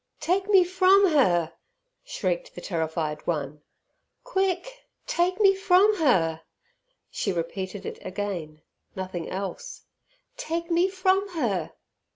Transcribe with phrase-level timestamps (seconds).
[0.19, 1.53] "Take me from her,"
[2.03, 3.61] shrieked the terrified one.
[4.23, 6.41] "Quick, take me from her,"
[7.11, 8.63] she repeated it again,
[8.95, 9.83] nothing else.
[10.37, 11.73] "Take me from her."